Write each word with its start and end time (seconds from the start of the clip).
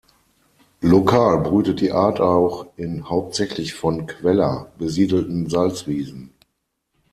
Lokal 0.81 1.41
brütet 1.43 1.79
die 1.79 1.91
Art 1.91 2.19
auch 2.21 2.65
in 2.75 3.07
hauptsächlich 3.07 3.75
von 3.75 4.07
Queller 4.07 4.71
besiedelten 4.79 5.47
Salzwiesen. 5.47 6.33